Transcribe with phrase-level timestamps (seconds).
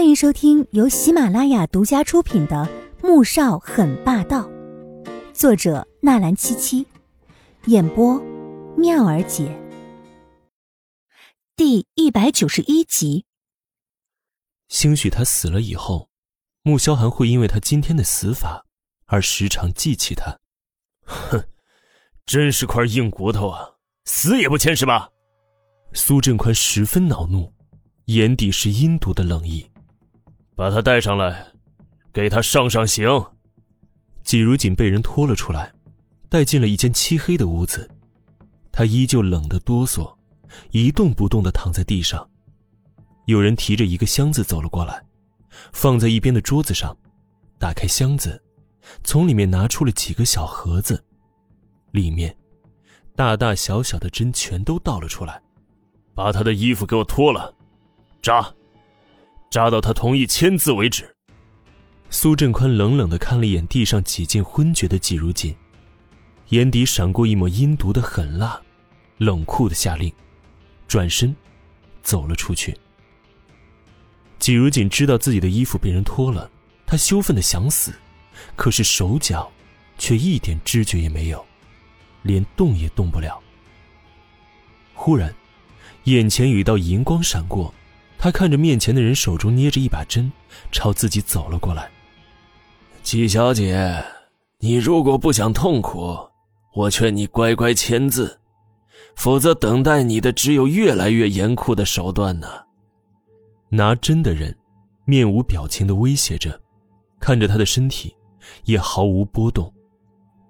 [0.00, 2.66] 欢迎收听由喜马拉雅独家出品的
[3.06, 4.48] 《穆少很霸道》，
[5.34, 6.86] 作者纳兰七七，
[7.66, 8.18] 演播
[8.78, 9.54] 妙儿姐。
[11.54, 13.26] 第一百九十一集。
[14.70, 16.08] 兴许他死了以后，
[16.62, 18.64] 穆萧寒会因为他今天的死法
[19.04, 20.38] 而时常记起他。
[21.04, 21.44] 哼，
[22.24, 23.72] 真是块硬骨头啊！
[24.06, 25.10] 死也不签是吧？
[25.92, 27.52] 苏振宽十分恼怒，
[28.06, 29.70] 眼底是阴毒的冷意。
[30.60, 31.46] 把他带上来，
[32.12, 33.08] 给他上上刑。
[34.22, 35.72] 季如锦被人拖了出来，
[36.28, 37.90] 带进了一间漆黑的屋子。
[38.70, 40.14] 他依旧冷得哆嗦，
[40.70, 42.28] 一动不动的躺在地上。
[43.24, 45.02] 有人提着一个箱子走了过来，
[45.72, 46.94] 放在一边的桌子上。
[47.58, 48.38] 打开箱子，
[49.02, 51.02] 从里面拿出了几个小盒子，
[51.92, 52.36] 里面
[53.16, 55.40] 大大小小的针全都倒了出来。
[56.14, 57.54] 把他的衣服给我脱了，
[58.20, 58.52] 扎，
[59.50, 61.16] 扎到他同意签字为止。
[62.08, 65.54] 苏振宽冷冷的看了一眼地上几近昏厥的季如锦，
[66.50, 68.60] 眼底闪过一抹阴毒的狠辣，
[69.18, 70.12] 冷酷的下令，
[70.86, 71.34] 转身
[72.02, 72.76] 走了出去。
[74.38, 76.48] 季如锦知道自己的衣服被人脱了，
[76.86, 77.92] 他羞愤的想死，
[78.54, 79.50] 可是手脚
[79.98, 81.44] 却一点知觉也没有，
[82.22, 83.40] 连动也动不了。
[84.94, 85.34] 忽然。
[86.04, 87.72] 眼前有一道银光闪过，
[88.22, 90.30] 他看着面前的人手中捏着一把针，
[90.70, 91.90] 朝自己走了过来。
[93.02, 94.04] 季小姐，
[94.58, 96.18] 你如果不想痛苦，
[96.74, 98.38] 我劝你乖乖签字，
[99.16, 102.46] 否则等待你的只有越来越严酷的手段呢。
[103.70, 104.54] 拿针的人
[105.06, 106.60] 面无表情的威胁着，
[107.18, 108.14] 看着他的身体
[108.64, 109.72] 也毫无波动。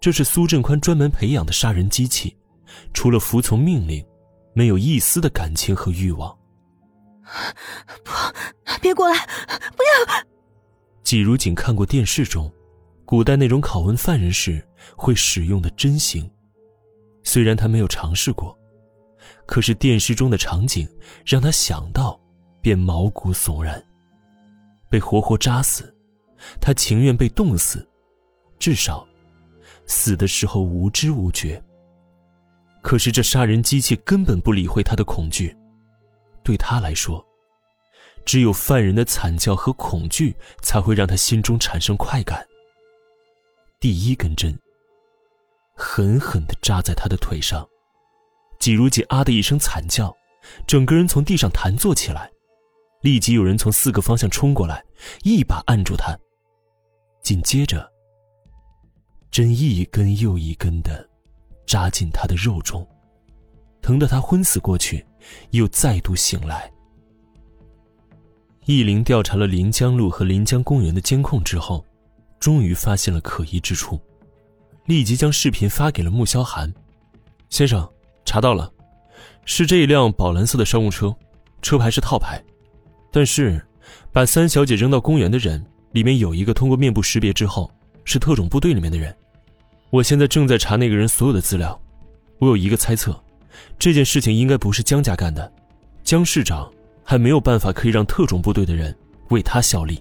[0.01, 2.37] 这是苏振宽专门培养的杀人机器，
[2.93, 4.05] 除了服从命令。
[4.53, 6.37] 没有一丝的感情和欲望。
[8.05, 8.11] 不，
[8.81, 9.15] 别过来！
[9.77, 10.25] 不要！
[11.03, 12.51] 季如锦看过电视中，
[13.05, 14.65] 古代那种拷问犯人时
[14.97, 16.31] 会使用的针刑，
[17.23, 18.57] 虽然他没有尝试过，
[19.47, 20.89] 可是电视中的场景
[21.25, 22.21] 让他想到，
[22.61, 23.83] 便毛骨悚然。
[24.89, 25.95] 被活活扎死，
[26.61, 27.89] 他情愿被冻死，
[28.59, 29.07] 至少，
[29.87, 31.63] 死的时候无知无觉。
[32.83, 35.57] 可是这杀人机器根本不理会他的恐惧，
[36.43, 37.25] 对他来说，
[38.25, 42.47] 只有犯人的惨叫和恐惧才会让他心中产生快感。
[43.79, 44.57] 第一根针
[45.75, 47.67] 狠狠地扎在他的腿上，
[48.59, 50.15] 季如锦啊的一声惨叫，
[50.67, 52.31] 整个人从地上弹坐起来，
[53.01, 54.85] 立即有人从四个方向冲过来，
[55.23, 56.19] 一把按住他，
[57.23, 57.91] 紧接着，
[59.31, 61.09] 针一根又一根的。
[61.67, 62.85] 扎进他的肉中，
[63.81, 65.07] 疼得他昏死过去，
[65.51, 66.69] 又再度醒来。
[68.79, 71.85] 易林调查了临江路和临江公园的监控之后，
[72.39, 74.01] 终于发现了可疑之处，
[74.87, 76.73] 立即将视频发给了穆萧寒。
[77.49, 77.89] 先生，
[78.25, 78.73] 查到了，
[79.45, 81.13] 是这一辆宝蓝色的商务车，
[81.61, 82.41] 车牌是套牌，
[83.11, 83.61] 但是
[84.13, 87.69] 把三小姐扔到公园的人里面有一个通过面部识别之后
[88.05, 89.13] 是特种部队里面的人。
[89.91, 91.77] 我现在正在查那个人所有的资料，
[92.39, 93.21] 我有一个猜测，
[93.81, 95.53] 这件事情应该不是江家干的，
[96.05, 96.73] 江市长
[97.11, 98.97] 还没有办法可以让特种部队的人
[99.31, 100.01] 为他效力。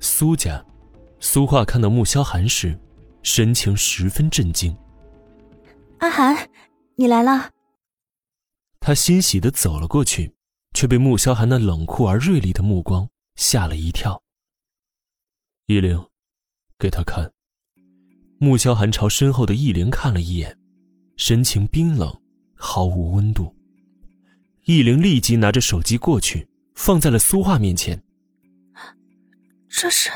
[0.00, 0.60] 苏家，
[1.20, 2.76] 苏画看到穆萧寒时，
[3.22, 4.76] 神情十分震惊。
[5.98, 6.50] 阿寒，
[6.96, 7.52] 你来了。
[8.80, 10.34] 他欣喜的走了过去，
[10.74, 14.20] 却被穆萧寒那冷酷而锐利的目光吓了一跳。
[15.66, 16.04] 依灵，
[16.80, 17.30] 给他看。
[18.40, 20.58] 穆萧寒朝身后的易灵看了一眼，
[21.16, 22.12] 神情冰冷，
[22.56, 23.55] 毫无温度。
[24.66, 28.02] 易灵立即拿着手机过去，放在了苏画面前。
[29.68, 30.10] 这是。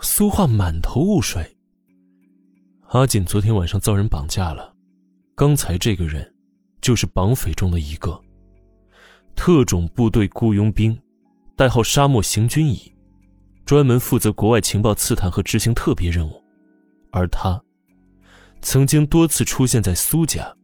[0.00, 1.58] 苏画满头雾水。
[2.90, 4.72] 阿锦昨天晚上遭人绑架了，
[5.34, 6.32] 刚才这个人，
[6.80, 8.22] 就是绑匪中的一个。
[9.34, 10.96] 特种部队雇佣兵，
[11.56, 12.94] 代号沙漠行军蚁。
[13.66, 16.40] 专门负责国外情报刺探和执行特别任务，
[17.10, 17.60] 而他
[18.62, 20.54] 曾经多次出现在苏家。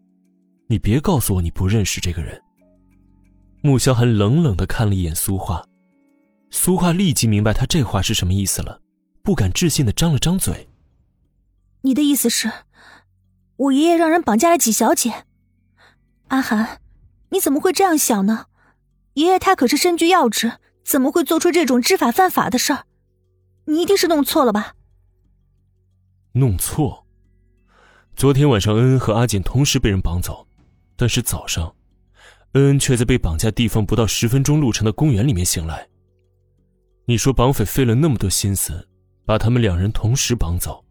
[0.74, 2.42] 你别告诉我你不认识这个人。
[3.62, 5.64] 穆萧寒冷冷的看了一眼苏画，
[6.50, 8.80] 苏画立即明白他这话是什么意思了，
[9.22, 10.68] 不敢置信的张了张嘴
[11.82, 12.50] ：“你的意思是，
[13.54, 15.26] 我爷爷让人绑架了几小姐？
[16.26, 16.80] 阿寒，
[17.28, 18.46] 你怎么会这样想呢？
[19.12, 20.54] 爷爷他可是身居要职，
[20.84, 22.86] 怎么会做出这种知法犯法的事儿？”
[23.66, 24.74] 你一定是弄错了吧？
[26.32, 27.06] 弄错。
[28.16, 30.46] 昨天晚上，恩恩和阿锦同时被人绑走，
[30.96, 31.74] 但是早上，
[32.52, 35.88] 恩恩却在被绑架地方不到十分钟路程的公园里面醒来。
[37.06, 38.88] 你说绑匪费了那么多心思，
[39.26, 40.84] 把他们两人同时绑走，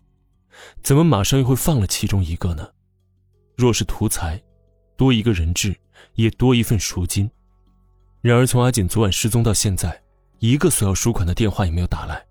[0.83, 2.69] 怎么马上又会放了其中一个呢？
[3.55, 4.41] 若是图财，
[4.97, 5.75] 多一个人质，
[6.15, 7.29] 也多一份赎金。
[8.21, 10.01] 然而从阿锦昨晚失踪到现在，
[10.39, 12.25] 一个索要赎款的电话也没有打来。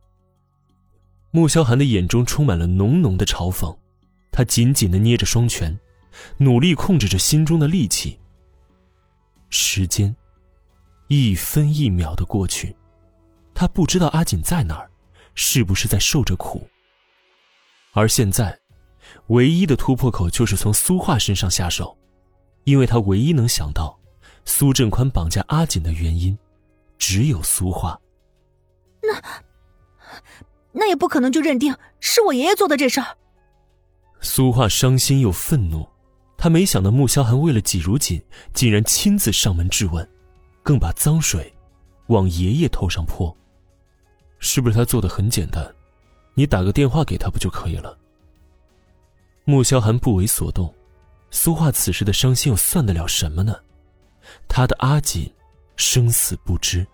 [1.31, 3.77] 穆萧寒的眼中充满了浓浓的嘲讽，
[4.31, 5.79] 他紧紧的捏着双拳，
[6.38, 8.19] 努力控制着心中的戾气。
[9.50, 10.14] 时间
[11.09, 12.75] 一分一秒的过去，
[13.55, 14.91] 他不知道阿锦在哪儿，
[15.35, 16.67] 是不是在受着苦。
[17.93, 18.59] 而现在，
[19.26, 21.97] 唯一的突破口就是从苏画身上下手，
[22.64, 23.99] 因为他唯一能想到
[24.44, 26.38] 苏振宽绑架阿锦的原因，
[26.99, 28.00] 只有苏画。
[29.03, 29.43] 那。
[30.75, 33.19] 那也不可能就认定是我爷爷做的这事儿。
[34.23, 35.87] 苏画伤心又愤怒，
[36.43, 38.21] 他没想到穆萧寒为了季如锦，
[38.53, 40.05] 竟然亲自上门质问，
[40.61, 41.55] 更把脏水
[42.09, 43.33] 往爷爷头上泼。
[44.41, 45.65] 是不是他做的很简单？
[46.35, 47.97] 你打个电话给他不就可以了？
[49.44, 50.75] 穆萧寒不为所动，
[51.31, 53.55] 苏画此时的伤心又算得了什么呢？
[54.49, 55.33] 他的阿锦
[55.77, 56.85] 生死不知，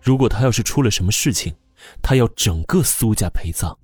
[0.00, 1.54] 如果他要是出了什么事情。
[2.00, 3.78] 他要整个苏家陪葬。